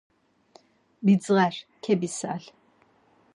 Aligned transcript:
Bidzğer, 1.03 1.67
kebisel. 1.81 2.45